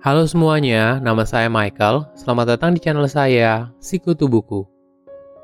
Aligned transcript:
Halo 0.00 0.24
semuanya, 0.24 0.96
nama 0.96 1.28
saya 1.28 1.52
Michael. 1.52 2.08
Selamat 2.16 2.56
datang 2.56 2.72
di 2.72 2.80
channel 2.80 3.04
saya, 3.04 3.68
Sikutu 3.84 4.32
Buku. 4.32 4.64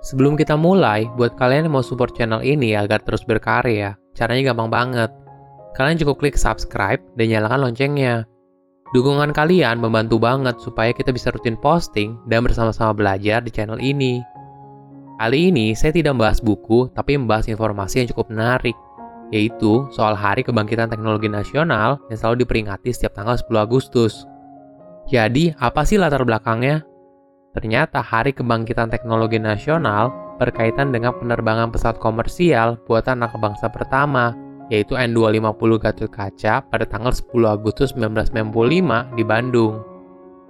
Sebelum 0.00 0.32
kita 0.32 0.56
mulai, 0.56 1.04
buat 1.12 1.36
kalian 1.36 1.68
yang 1.68 1.76
mau 1.76 1.84
support 1.84 2.16
channel 2.16 2.40
ini 2.40 2.72
agar 2.72 3.04
terus 3.04 3.20
berkarya, 3.20 4.00
caranya 4.16 4.56
gampang 4.56 4.72
banget. 4.72 5.12
Kalian 5.76 6.00
cukup 6.00 6.24
klik 6.24 6.40
subscribe 6.40 7.04
dan 7.20 7.36
nyalakan 7.36 7.68
loncengnya. 7.68 8.24
Dukungan 8.96 9.36
kalian 9.36 9.76
membantu 9.76 10.16
banget 10.16 10.56
supaya 10.56 10.88
kita 10.96 11.12
bisa 11.12 11.28
rutin 11.36 11.60
posting 11.60 12.16
dan 12.24 12.40
bersama-sama 12.40 12.96
belajar 12.96 13.44
di 13.44 13.52
channel 13.52 13.76
ini. 13.76 14.24
Kali 15.20 15.52
ini 15.52 15.76
saya 15.76 15.92
tidak 15.92 16.16
membahas 16.16 16.40
buku, 16.40 16.88
tapi 16.96 17.20
membahas 17.20 17.44
informasi 17.52 18.00
yang 18.00 18.08
cukup 18.08 18.32
menarik, 18.32 18.76
yaitu 19.28 19.84
soal 19.92 20.16
Hari 20.16 20.48
Kebangkitan 20.48 20.88
Teknologi 20.88 21.28
Nasional 21.28 22.00
yang 22.08 22.16
selalu 22.16 22.48
diperingati 22.48 22.88
setiap 22.96 23.20
tanggal 23.20 23.36
10 23.36 23.52
Agustus. 23.60 24.24
Jadi, 25.06 25.54
apa 25.62 25.86
sih 25.86 26.02
latar 26.02 26.26
belakangnya? 26.26 26.82
Ternyata 27.54 28.02
Hari 28.02 28.34
Kebangkitan 28.34 28.90
Teknologi 28.90 29.38
Nasional 29.38 30.10
berkaitan 30.42 30.90
dengan 30.90 31.14
penerbangan 31.14 31.70
pesawat 31.70 32.02
komersial 32.02 32.74
buatan 32.90 33.22
anak 33.22 33.38
bangsa 33.38 33.70
pertama, 33.70 34.34
yaitu 34.66 34.98
N250 34.98 35.72
Gatot 35.78 36.10
Kaca 36.10 36.66
pada 36.66 36.84
tanggal 36.84 37.14
10 37.14 37.22
Agustus 37.46 37.94
1995 37.94 39.14
di 39.14 39.22
Bandung. 39.22 39.78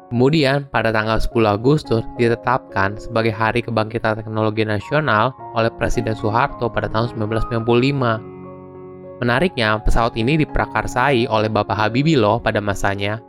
Kemudian, 0.09 0.65
pada 0.73 0.89
tanggal 0.89 1.21
10 1.21 1.53
Agustus 1.53 2.01
ditetapkan 2.17 2.97
sebagai 2.97 3.37
Hari 3.37 3.61
Kebangkitan 3.61 4.25
Teknologi 4.25 4.65
Nasional 4.65 5.37
oleh 5.53 5.69
Presiden 5.77 6.17
Soeharto 6.17 6.73
pada 6.73 6.89
tahun 6.89 7.13
1995. 7.13 9.21
Menariknya, 9.21 9.85
pesawat 9.85 10.17
ini 10.17 10.41
diprakarsai 10.41 11.29
oleh 11.29 11.53
Bapak 11.53 11.77
Habibie 11.77 12.17
loh 12.17 12.41
pada 12.41 12.65
masanya, 12.65 13.21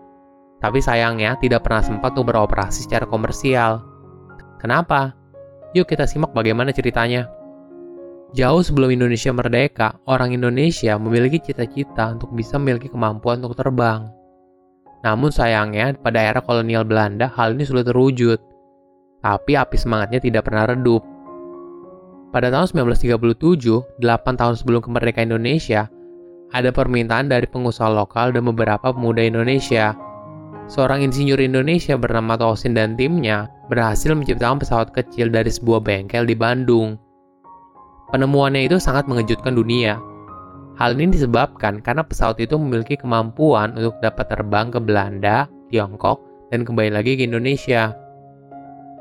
tapi 0.57 0.81
sayangnya 0.81 1.37
tidak 1.37 1.65
pernah 1.65 1.85
sempat 1.85 2.17
untuk 2.17 2.33
beroperasi 2.33 2.89
secara 2.89 3.05
komersial. 3.05 3.85
Kenapa? 4.57 5.13
Yuk 5.77 5.85
kita 5.85 6.09
simak 6.09 6.33
bagaimana 6.33 6.73
ceritanya. 6.73 7.29
Jauh 8.35 8.59
sebelum 8.59 8.91
Indonesia 8.91 9.31
merdeka, 9.31 10.01
orang 10.03 10.35
Indonesia 10.35 10.99
memiliki 10.99 11.39
cita-cita 11.39 12.11
untuk 12.11 12.33
bisa 12.35 12.59
memiliki 12.59 12.91
kemampuan 12.91 13.39
untuk 13.39 13.55
terbang. 13.55 14.11
Namun 15.05 15.31
sayangnya, 15.31 15.95
pada 15.95 16.19
era 16.19 16.43
kolonial 16.43 16.83
Belanda, 16.83 17.31
hal 17.31 17.55
ini 17.55 17.63
sulit 17.63 17.87
terwujud. 17.87 18.41
Tapi 19.23 19.51
api 19.55 19.77
semangatnya 19.79 20.19
tidak 20.19 20.49
pernah 20.49 20.67
redup. 20.67 21.05
Pada 22.33 22.51
tahun 22.51 22.67
1937, 22.83 24.03
8 24.03 24.35
tahun 24.35 24.55
sebelum 24.59 24.83
kemerdekaan 24.83 25.31
Indonesia, 25.31 25.87
ada 26.51 26.69
permintaan 26.75 27.31
dari 27.31 27.47
pengusaha 27.47 27.87
lokal 27.87 28.35
dan 28.35 28.43
beberapa 28.43 28.91
pemuda 28.91 29.23
Indonesia 29.23 29.95
seorang 30.67 31.03
insinyur 31.07 31.39
Indonesia 31.39 31.95
bernama 31.95 32.35
Tosin 32.35 32.75
dan 32.75 32.99
timnya 32.99 33.47
berhasil 33.71 34.11
menciptakan 34.11 34.59
pesawat 34.59 34.91
kecil 34.91 35.31
dari 35.31 35.47
sebuah 35.47 35.79
bengkel 35.79 36.27
di 36.27 36.35
Bandung. 36.35 36.99
Penemuannya 38.11 38.67
itu 38.67 38.79
sangat 38.79 39.07
mengejutkan 39.07 39.55
dunia. 39.55 39.99
Hal 40.77 40.93
ini 40.95 41.15
disebabkan 41.15 41.81
karena 41.81 42.05
pesawat 42.05 42.37
itu 42.37 42.55
memiliki 42.55 42.95
kemampuan 42.99 43.73
untuk 43.75 43.97
dapat 43.99 44.29
terbang 44.29 44.69
ke 44.69 44.79
Belanda, 44.79 45.49
Tiongkok, 45.73 46.21
dan 46.53 46.63
kembali 46.63 46.93
lagi 46.93 47.17
ke 47.17 47.25
Indonesia. 47.25 47.97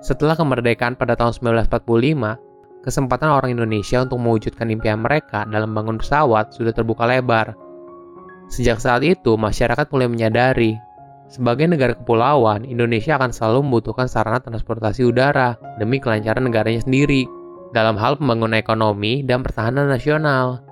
Setelah 0.01 0.35
kemerdekaan 0.39 0.97
pada 0.97 1.15
tahun 1.15 1.37
1945, 1.37 2.83
kesempatan 2.83 3.29
orang 3.29 3.59
Indonesia 3.59 4.03
untuk 4.03 4.19
mewujudkan 4.23 4.71
impian 4.73 5.03
mereka 5.03 5.45
dalam 5.47 5.75
bangun 5.75 6.01
pesawat 6.01 6.55
sudah 6.55 6.73
terbuka 6.73 7.05
lebar. 7.05 7.55
Sejak 8.47 8.79
saat 8.79 9.03
itu, 9.03 9.35
masyarakat 9.35 9.91
mulai 9.91 10.07
menyadari 10.07 10.79
sebagai 11.27 11.67
negara 11.67 11.99
kepulauan, 11.99 12.63
Indonesia 12.63 13.19
akan 13.19 13.35
selalu 13.35 13.67
membutuhkan 13.67 14.07
sarana 14.07 14.39
transportasi 14.39 15.03
udara 15.03 15.59
demi 15.83 15.99
kelancaran 15.99 16.47
negaranya 16.47 16.87
sendiri 16.87 17.27
dalam 17.75 17.99
hal 17.99 18.15
pembangunan 18.15 18.55
ekonomi 18.55 19.27
dan 19.27 19.43
pertahanan 19.43 19.91
nasional. 19.91 20.63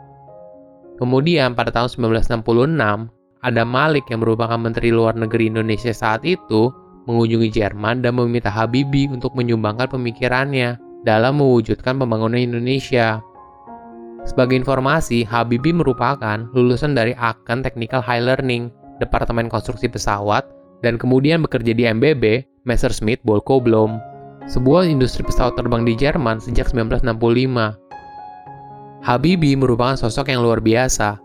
Kemudian 0.95 1.59
pada 1.59 1.75
tahun 1.75 1.91
1966, 1.91 3.11
ada 3.45 3.63
Malik 3.67 4.07
yang 4.09 4.23
merupakan 4.23 4.57
Menteri 4.57 4.95
Luar 4.95 5.19
Negeri 5.19 5.51
Indonesia 5.51 5.91
saat 5.91 6.23
itu 6.23 6.71
mengunjungi 7.05 7.51
Jerman 7.51 8.01
dan 8.01 8.17
meminta 8.17 8.49
Habibie 8.49 9.11
untuk 9.11 9.35
menyumbangkan 9.35 9.91
pemikirannya 9.91 10.79
dalam 11.05 11.43
mewujudkan 11.43 11.99
pembangunan 11.99 12.41
Indonesia. 12.41 13.21
Sebagai 14.25 14.57
informasi, 14.57 15.27
Habibie 15.27 15.77
merupakan 15.77 16.49
lulusan 16.57 16.97
dari 16.97 17.13
Aachen 17.13 17.61
Technical 17.61 18.01
High 18.01 18.25
Learning 18.25 18.73
Departemen 19.03 19.51
Konstruksi 19.51 19.91
Pesawat, 19.91 20.47
dan 20.85 21.01
kemudian 21.01 21.41
bekerja 21.41 21.73
di 21.73 21.89
MBB, 21.89 22.45
Messerschmitt 22.69 23.25
Bolko 23.25 23.61
Blom, 23.61 23.97
sebuah 24.45 24.85
industri 24.85 25.25
pesawat 25.25 25.57
terbang 25.57 25.89
di 25.89 25.97
Jerman 25.97 26.37
sejak 26.37 26.69
1965. 26.69 27.81
Habibie 29.05 29.57
merupakan 29.57 29.97
sosok 29.97 30.33
yang 30.33 30.45
luar 30.45 30.61
biasa. 30.61 31.21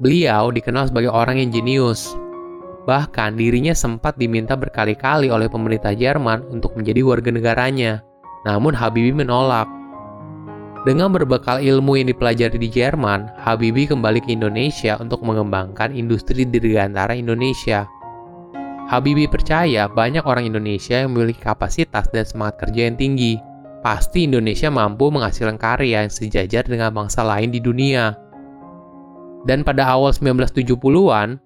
Beliau 0.00 0.52
dikenal 0.52 0.88
sebagai 0.92 1.12
orang 1.12 1.40
yang 1.40 1.48
jenius. 1.52 2.12
Bahkan 2.88 3.36
dirinya 3.36 3.76
sempat 3.76 4.16
diminta 4.16 4.56
berkali-kali 4.56 5.28
oleh 5.28 5.48
pemerintah 5.48 5.92
Jerman 5.92 6.44
untuk 6.48 6.72
menjadi 6.76 7.04
warga 7.04 7.28
negaranya. 7.28 8.00
Namun 8.48 8.72
Habibie 8.72 9.12
menolak. 9.12 9.77
Dengan 10.88 11.12
berbekal 11.12 11.60
ilmu 11.60 12.00
yang 12.00 12.08
dipelajari 12.08 12.56
di 12.56 12.72
Jerman, 12.72 13.28
Habibie 13.44 13.84
kembali 13.84 14.24
ke 14.24 14.32
Indonesia 14.32 14.96
untuk 14.96 15.20
mengembangkan 15.20 15.92
industri 15.92 16.48
dirgantara 16.48 17.12
Indonesia. 17.12 17.84
Habibie 18.88 19.28
percaya 19.28 19.84
banyak 19.84 20.24
orang 20.24 20.48
Indonesia 20.48 21.04
yang 21.04 21.12
memiliki 21.12 21.44
kapasitas 21.44 22.08
dan 22.08 22.24
semangat 22.24 22.64
kerja 22.64 22.88
yang 22.88 22.96
tinggi. 22.96 23.36
Pasti 23.84 24.24
Indonesia 24.24 24.72
mampu 24.72 25.12
menghasilkan 25.12 25.60
karya 25.60 26.08
yang 26.08 26.12
sejajar 26.12 26.64
dengan 26.64 26.96
bangsa 26.96 27.20
lain 27.20 27.52
di 27.52 27.60
dunia. 27.60 28.16
Dan 29.44 29.68
pada 29.68 29.92
awal 29.92 30.16
1970-an, 30.16 31.36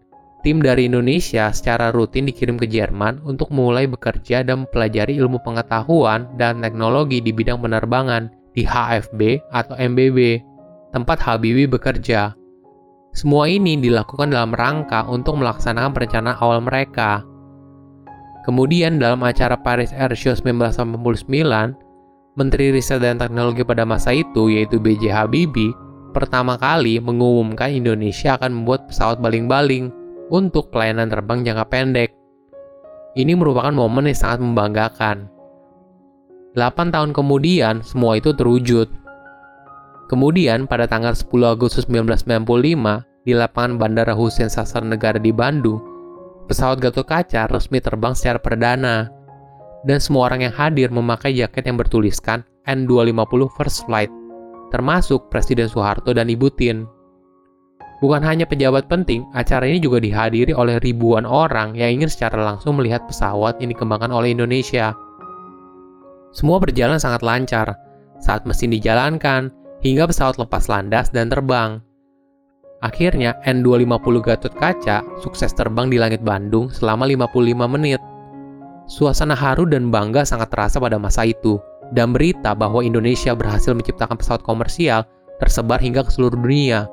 tim 0.47 0.63
dari 0.63 0.87
Indonesia 0.87 1.51
secara 1.51 1.91
rutin 1.91 2.31
dikirim 2.31 2.63
ke 2.63 2.71
Jerman 2.71 3.19
untuk 3.27 3.51
mulai 3.51 3.91
bekerja 3.91 4.47
dan 4.47 4.71
mempelajari 4.71 5.19
ilmu 5.19 5.43
pengetahuan 5.43 6.31
dan 6.39 6.63
teknologi 6.63 7.19
di 7.19 7.35
bidang 7.35 7.59
penerbangan 7.59 8.42
di 8.53 8.63
HFB 8.69 9.49
atau 9.53 9.75
MBB, 9.77 10.41
tempat 10.93 11.19
Habibie 11.25 11.69
bekerja. 11.69 12.37
Semua 13.13 13.49
ini 13.49 13.77
dilakukan 13.77 14.33
dalam 14.33 14.57
rangka 14.57 15.05
untuk 15.09 15.37
melaksanakan 15.41 15.93
perencanaan 15.93 16.37
awal 16.41 16.65
mereka. 16.65 17.25
Kemudian 18.49 18.97
dalam 18.99 19.21
acara 19.23 19.55
Paris 19.61 19.93
Air 19.93 20.17
Show 20.17 20.35
1989, 20.37 21.77
Menteri 22.33 22.73
Riset 22.73 23.05
dan 23.05 23.21
Teknologi 23.21 23.61
pada 23.63 23.85
masa 23.85 24.17
itu 24.17 24.49
yaitu 24.49 24.81
B.J. 24.81 25.13
Habibie 25.13 25.77
pertama 26.13 26.61
kali 26.61 27.01
mengumumkan 27.01 27.73
Indonesia 27.73 28.37
akan 28.37 28.53
membuat 28.63 28.89
pesawat 28.89 29.21
baling-baling 29.21 29.93
untuk 30.29 30.69
pelayanan 30.73 31.09
terbang 31.09 31.45
jangka 31.45 31.65
pendek. 31.73 32.11
Ini 33.17 33.37
merupakan 33.37 33.73
momen 33.73 34.09
yang 34.09 34.17
sangat 34.17 34.41
membanggakan. 34.41 35.32
8 36.53 36.93
tahun 36.93 37.17
kemudian, 37.17 37.81
semua 37.81 38.21
itu 38.21 38.37
terwujud. 38.37 38.89
Kemudian, 40.13 40.69
pada 40.69 40.85
tanggal 40.85 41.17
10 41.17 41.49
Agustus 41.49 41.89
1995, 41.89 43.09
di 43.25 43.33
lapangan 43.33 43.79
Bandara 43.81 44.13
Hussein 44.13 44.53
Sastra 44.53 44.85
Negara 44.85 45.17
di 45.17 45.33
Bandung, 45.33 45.81
pesawat 46.51 46.83
Gatot 46.83 47.07
Kaca 47.07 47.49
resmi 47.49 47.81
terbang 47.81 48.13
secara 48.13 48.37
perdana. 48.37 49.09
Dan 49.83 49.99
semua 49.99 50.31
orang 50.31 50.47
yang 50.47 50.55
hadir 50.55 50.93
memakai 50.93 51.35
jaket 51.35 51.67
yang 51.67 51.81
bertuliskan 51.81 52.47
N250 52.69 53.43
First 53.57 53.89
Flight, 53.89 54.13
termasuk 54.71 55.27
Presiden 55.33 55.67
Soeharto 55.67 56.15
dan 56.15 56.31
Ibu 56.31 56.53
Tin. 56.55 56.87
Bukan 58.03 58.23
hanya 58.27 58.47
pejabat 58.47 58.91
penting, 58.91 59.27
acara 59.31 59.63
ini 59.67 59.79
juga 59.79 60.03
dihadiri 60.03 60.51
oleh 60.55 60.83
ribuan 60.83 61.23
orang 61.23 61.79
yang 61.79 62.03
ingin 62.03 62.11
secara 62.11 62.43
langsung 62.43 62.79
melihat 62.79 63.07
pesawat 63.07 63.63
yang 63.63 63.71
dikembangkan 63.71 64.11
oleh 64.11 64.35
Indonesia. 64.35 64.95
Semua 66.33 66.57
berjalan 66.57 66.97
sangat 66.97 67.21
lancar 67.21 67.77
saat 68.17 68.49
mesin 68.49 68.73
dijalankan 68.73 69.53
hingga 69.85 70.09
pesawat 70.09 70.41
lepas 70.41 70.67
landas 70.73 71.13
dan 71.13 71.29
terbang. 71.29 71.85
Akhirnya, 72.83 73.39
N250 73.47 74.17
Gatot 74.27 74.55
Kaca 74.59 75.07
sukses 75.23 75.55
terbang 75.55 75.87
di 75.87 76.03
langit 76.03 76.25
Bandung 76.25 76.67
selama 76.73 77.07
55 77.07 77.69
menit. 77.71 78.03
Suasana 78.91 79.39
haru 79.39 79.71
dan 79.71 79.95
bangga 79.95 80.27
sangat 80.27 80.51
terasa 80.51 80.83
pada 80.83 80.99
masa 80.99 81.23
itu, 81.23 81.63
dan 81.95 82.11
berita 82.11 82.59
bahwa 82.59 82.83
Indonesia 82.83 83.37
berhasil 83.39 83.71
menciptakan 83.71 84.19
pesawat 84.19 84.43
komersial 84.43 85.07
tersebar 85.39 85.79
hingga 85.79 86.03
ke 86.03 86.11
seluruh 86.11 86.35
dunia. 86.35 86.91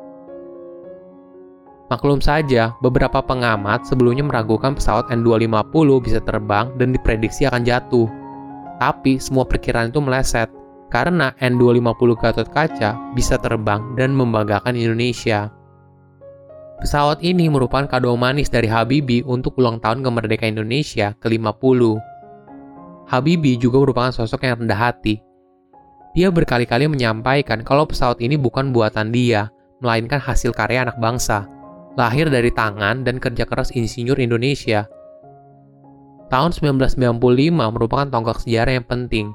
Maklum 1.90 2.22
saja, 2.22 2.78
beberapa 2.86 3.18
pengamat 3.26 3.82
sebelumnya 3.90 4.22
meragukan 4.22 4.78
pesawat 4.78 5.10
N250 5.10 5.90
bisa 6.06 6.22
terbang 6.22 6.70
dan 6.78 6.94
diprediksi 6.94 7.50
akan 7.50 7.66
jatuh. 7.66 8.06
Tapi 8.80 9.20
semua 9.20 9.44
perkiraan 9.44 9.92
itu 9.92 10.00
meleset 10.00 10.48
karena 10.90 11.36
N250 11.38 12.10
Gatot 12.18 12.50
Kaca 12.50 12.98
bisa 13.14 13.36
terbang 13.38 13.94
dan 14.00 14.16
membanggakan 14.16 14.74
Indonesia. 14.74 15.54
Pesawat 16.80 17.20
ini 17.20 17.52
merupakan 17.52 17.92
kado 17.92 18.16
manis 18.16 18.48
dari 18.48 18.72
Habibie 18.72 19.22
untuk 19.28 19.60
ulang 19.60 19.84
tahun 19.84 20.00
kemerdekaan 20.00 20.56
Indonesia 20.56 21.12
ke-50. 21.20 22.00
Habibie 23.12 23.60
juga 23.60 23.84
merupakan 23.84 24.16
sosok 24.16 24.48
yang 24.48 24.64
rendah 24.64 24.80
hati. 24.80 25.20
Dia 26.16 26.32
berkali-kali 26.32 26.88
menyampaikan 26.88 27.68
kalau 27.68 27.84
pesawat 27.84 28.24
ini 28.24 28.40
bukan 28.40 28.72
buatan 28.72 29.12
dia, 29.12 29.52
melainkan 29.84 30.24
hasil 30.24 30.56
karya 30.56 30.88
anak 30.88 30.96
bangsa, 31.04 31.46
lahir 32.00 32.32
dari 32.32 32.48
tangan 32.48 33.04
dan 33.04 33.20
kerja 33.20 33.44
keras 33.44 33.76
insinyur 33.76 34.16
Indonesia. 34.16 34.88
Tahun 36.30 36.54
1995 36.54 37.18
merupakan 37.74 38.06
tonggak 38.06 38.46
sejarah 38.46 38.78
yang 38.78 38.88
penting, 38.88 39.34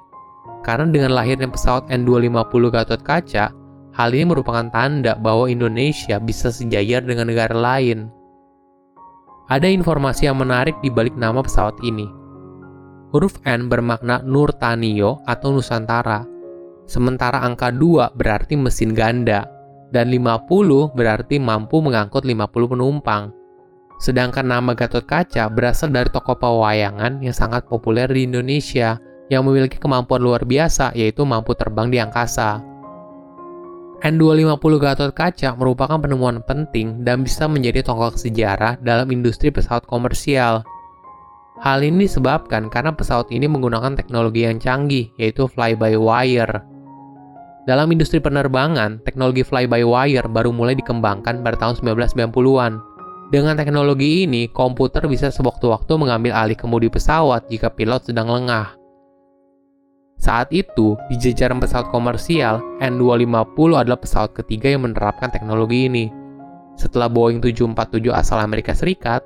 karena 0.62 0.86
dengan 0.90 1.12
lahirnya 1.14 1.50
pesawat 1.50 1.90
N250 1.90 2.62
Gatot 2.70 3.02
Kaca, 3.02 3.50
Hal 3.94 4.10
ini 4.10 4.26
merupakan 4.26 4.66
tanda 4.74 5.14
bahwa 5.14 5.46
Indonesia 5.46 6.18
bisa 6.18 6.50
sejajar 6.50 7.06
dengan 7.06 7.30
negara 7.30 7.54
lain. 7.54 8.10
Ada 9.46 9.70
informasi 9.70 10.26
yang 10.26 10.42
menarik 10.42 10.74
di 10.82 10.90
balik 10.90 11.14
nama 11.14 11.38
pesawat 11.38 11.78
ini. 11.86 12.10
Huruf 13.14 13.38
N 13.46 13.70
bermakna 13.70 14.18
Nurtanio 14.26 15.22
atau 15.30 15.54
Nusantara, 15.54 16.26
sementara 16.90 17.38
angka 17.46 17.70
2 17.70 18.18
berarti 18.18 18.58
mesin 18.58 18.98
ganda, 18.98 19.46
dan 19.94 20.10
50 20.10 20.90
berarti 20.98 21.38
mampu 21.38 21.78
mengangkut 21.78 22.26
50 22.26 22.50
penumpang. 22.74 23.30
Sedangkan 24.02 24.44
nama 24.44 24.74
Gatot 24.74 25.06
Kaca 25.06 25.46
berasal 25.48 25.94
dari 25.94 26.10
tokoh 26.10 26.36
pewayangan 26.36 27.22
yang 27.22 27.32
sangat 27.32 27.64
populer 27.70 28.10
di 28.10 28.26
Indonesia 28.26 28.98
yang 29.32 29.46
memiliki 29.46 29.80
kemampuan 29.80 30.20
luar 30.20 30.44
biasa 30.44 30.92
yaitu 30.92 31.24
mampu 31.24 31.56
terbang 31.56 31.88
di 31.88 31.98
angkasa. 32.02 32.60
N250 34.04 34.74
Gatot 34.84 35.12
Kaca 35.16 35.56
merupakan 35.56 35.96
penemuan 35.96 36.44
penting 36.44 37.00
dan 37.08 37.24
bisa 37.24 37.48
menjadi 37.48 37.80
tonggak 37.80 38.20
sejarah 38.20 38.76
dalam 38.84 39.08
industri 39.08 39.48
pesawat 39.48 39.88
komersial. 39.88 40.60
Hal 41.64 41.80
ini 41.80 42.04
disebabkan 42.04 42.68
karena 42.68 42.92
pesawat 42.92 43.32
ini 43.32 43.48
menggunakan 43.48 43.96
teknologi 43.96 44.44
yang 44.44 44.60
canggih, 44.60 45.08
yaitu 45.16 45.48
fly-by-wire. 45.48 46.60
Dalam 47.64 47.88
industri 47.96 48.20
penerbangan, 48.20 49.00
teknologi 49.08 49.40
fly-by-wire 49.40 50.28
baru 50.28 50.52
mulai 50.52 50.76
dikembangkan 50.76 51.40
pada 51.40 51.56
tahun 51.56 51.80
1990-an. 51.80 52.93
Dengan 53.32 53.56
teknologi 53.56 54.28
ini, 54.28 54.52
komputer 54.52 55.08
bisa 55.08 55.32
sewaktu-waktu 55.32 55.92
mengambil 55.96 56.36
alih 56.36 56.58
kemudi 56.58 56.92
pesawat 56.92 57.48
jika 57.48 57.72
pilot 57.72 58.04
sedang 58.12 58.28
lengah. 58.28 58.76
Saat 60.20 60.52
itu, 60.52 60.96
di 61.12 61.16
jajaran 61.20 61.60
pesawat 61.60 61.88
komersial, 61.92 62.60
N250 62.80 63.70
adalah 63.76 63.98
pesawat 64.00 64.32
ketiga 64.36 64.72
yang 64.72 64.88
menerapkan 64.88 65.28
teknologi 65.32 65.88
ini. 65.88 66.08
Setelah 66.80 67.12
Boeing 67.12 67.44
747 67.44 68.08
asal 68.12 68.40
Amerika 68.40 68.72
Serikat 68.72 69.20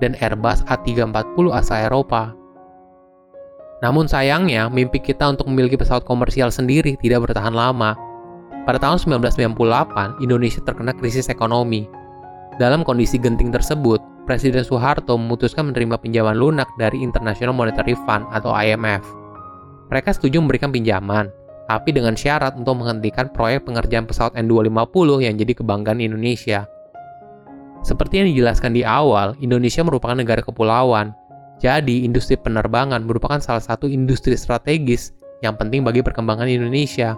dan 0.00 0.18
Airbus 0.18 0.60
A340 0.66 1.46
asal 1.52 1.88
Eropa. 1.88 2.36
Namun 3.82 4.06
sayangnya, 4.06 4.70
mimpi 4.70 5.02
kita 5.02 5.26
untuk 5.26 5.50
memiliki 5.50 5.74
pesawat 5.74 6.06
komersial 6.06 6.54
sendiri 6.54 6.94
tidak 7.02 7.26
bertahan 7.30 7.54
lama. 7.54 7.98
Pada 8.62 8.78
tahun 8.78 9.02
1998, 9.02 10.22
Indonesia 10.22 10.62
terkena 10.62 10.94
krisis 10.94 11.26
ekonomi. 11.26 12.01
Dalam 12.60 12.84
kondisi 12.84 13.16
genting 13.16 13.48
tersebut, 13.48 14.00
Presiden 14.28 14.62
Soeharto 14.62 15.16
memutuskan 15.18 15.72
menerima 15.72 15.98
pinjaman 15.98 16.36
lunak 16.36 16.68
dari 16.76 17.00
International 17.00 17.56
Monetary 17.56 17.96
Fund 18.06 18.28
atau 18.30 18.52
IMF 18.54 19.22
mereka 19.92 20.16
setuju 20.16 20.40
memberikan 20.40 20.72
pinjaman, 20.72 21.28
tapi 21.68 21.92
dengan 21.92 22.16
syarat 22.16 22.56
untuk 22.56 22.80
menghentikan 22.80 23.28
proyek 23.28 23.68
pengerjaan 23.68 24.08
pesawat 24.08 24.32
N250 24.40 25.20
yang 25.20 25.36
jadi 25.36 25.52
kebanggaan 25.52 26.00
Indonesia. 26.00 26.64
Seperti 27.84 28.24
yang 28.24 28.32
dijelaskan 28.32 28.72
di 28.72 28.88
awal, 28.88 29.36
Indonesia 29.44 29.84
merupakan 29.84 30.16
negara 30.16 30.40
kepulauan, 30.40 31.12
jadi 31.60 32.08
industri 32.08 32.40
penerbangan 32.40 33.04
merupakan 33.04 33.36
salah 33.44 33.60
satu 33.60 33.84
industri 33.84 34.32
strategis 34.32 35.12
yang 35.44 35.60
penting 35.60 35.84
bagi 35.84 36.00
perkembangan 36.00 36.48
Indonesia. 36.48 37.12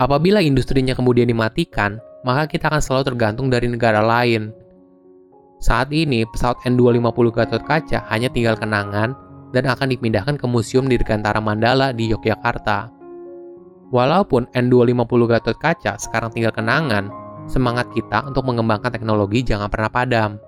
Apabila 0.00 0.40
industrinya 0.40 0.96
kemudian 0.96 1.28
dimatikan, 1.28 2.00
maka 2.22 2.48
kita 2.50 2.68
akan 2.68 2.82
selalu 2.82 3.14
tergantung 3.14 3.48
dari 3.48 3.66
negara 3.68 4.04
lain. 4.04 4.52
Saat 5.60 5.92
ini, 5.92 6.24
pesawat 6.24 6.64
N250 6.64 7.26
Gatot 7.36 7.62
Kaca 7.68 8.08
hanya 8.08 8.32
tinggal 8.32 8.56
kenangan 8.56 9.12
dan 9.52 9.64
akan 9.68 9.92
dipindahkan 9.92 10.40
ke 10.40 10.46
Museum 10.48 10.88
Dirgantara 10.88 11.36
Mandala 11.42 11.92
di 11.92 12.08
Yogyakarta. 12.08 12.88
Walaupun 13.92 14.48
N250 14.56 15.22
Gatot 15.28 15.56
Kaca 15.60 16.00
sekarang 16.00 16.32
tinggal 16.32 16.54
kenangan, 16.54 17.12
semangat 17.50 17.90
kita 17.92 18.24
untuk 18.24 18.46
mengembangkan 18.46 18.88
teknologi 18.88 19.44
jangan 19.44 19.68
pernah 19.68 19.90
padam. 19.92 20.40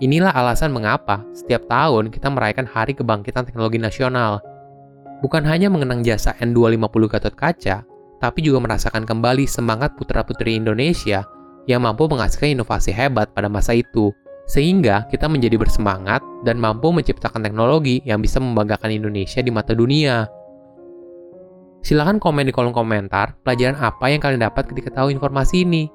Inilah 0.00 0.32
alasan 0.32 0.72
mengapa 0.72 1.20
setiap 1.36 1.68
tahun 1.68 2.08
kita 2.08 2.32
merayakan 2.32 2.64
Hari 2.64 2.96
Kebangkitan 2.96 3.44
Teknologi 3.44 3.76
Nasional. 3.76 4.40
Bukan 5.20 5.44
hanya 5.44 5.68
mengenang 5.68 6.00
jasa 6.00 6.32
N250 6.40 7.04
Gatot 7.08 7.36
Kaca, 7.36 7.84
tapi 8.20 8.44
juga 8.44 8.60
merasakan 8.60 9.08
kembali 9.08 9.48
semangat 9.48 9.96
putra-putri 9.96 10.60
Indonesia 10.60 11.24
yang 11.64 11.82
mampu 11.82 12.06
menghasilkan 12.06 12.52
inovasi 12.52 12.92
hebat 12.92 13.32
pada 13.32 13.48
masa 13.48 13.74
itu 13.74 14.12
sehingga 14.50 15.06
kita 15.06 15.30
menjadi 15.30 15.54
bersemangat 15.56 16.20
dan 16.42 16.58
mampu 16.58 16.90
menciptakan 16.90 17.40
teknologi 17.40 18.02
yang 18.02 18.18
bisa 18.18 18.42
membanggakan 18.42 18.90
Indonesia 18.90 19.38
di 19.38 19.50
mata 19.54 19.72
dunia. 19.78 20.26
Silahkan 21.80 22.20
komen 22.20 22.50
di 22.50 22.52
kolom 22.52 22.74
komentar 22.74 23.38
pelajaran 23.46 23.78
apa 23.78 24.10
yang 24.10 24.20
kalian 24.20 24.42
dapat 24.44 24.68
ketika 24.74 25.00
tahu 25.00 25.14
informasi 25.14 25.64
ini. 25.64 25.86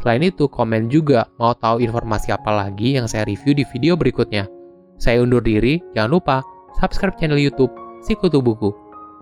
Selain 0.00 0.24
itu, 0.24 0.48
komen 0.48 0.88
juga 0.88 1.28
mau 1.36 1.52
tahu 1.52 1.84
informasi 1.84 2.32
apa 2.32 2.48
lagi 2.56 2.96
yang 2.96 3.04
saya 3.04 3.28
review 3.28 3.52
di 3.52 3.68
video 3.68 4.00
berikutnya. 4.00 4.48
Saya 4.96 5.20
undur 5.20 5.44
diri, 5.44 5.76
jangan 5.92 6.10
lupa 6.14 6.36
subscribe 6.80 7.20
channel 7.20 7.36
YouTube 7.36 7.72
Sikutu 8.00 8.40
Buku. 8.40 8.72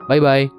Bye 0.06 0.22
bye. 0.22 0.57